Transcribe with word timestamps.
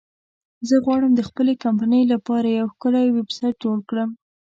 زه 0.67 0.75
غواړم 0.85 1.11
د 1.15 1.21
خپلې 1.29 1.53
کمپنی 1.63 2.01
لپاره 2.13 2.47
یو 2.49 2.67
ښکلی 2.73 3.05
ویبسایټ 3.11 3.55
جوړ 3.63 3.77
کړم 3.89 4.09